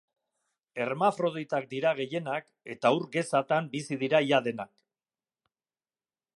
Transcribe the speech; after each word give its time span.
Hermafroditak 0.85 1.67
dira 1.73 1.91
gehienak, 1.99 2.49
eta 2.77 2.93
ur 2.97 3.07
gezatan 3.17 3.71
bizi 3.75 4.01
dira 4.05 4.25
ia 4.31 4.43
denak. 4.49 4.75